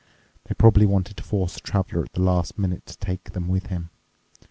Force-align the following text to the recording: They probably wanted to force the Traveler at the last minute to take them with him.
They 0.45 0.55
probably 0.55 0.87
wanted 0.87 1.15
to 1.17 1.23
force 1.23 1.53
the 1.53 1.59
Traveler 1.59 2.01
at 2.05 2.13
the 2.13 2.23
last 2.23 2.57
minute 2.57 2.87
to 2.87 2.97
take 2.97 3.33
them 3.33 3.47
with 3.47 3.67
him. 3.67 3.91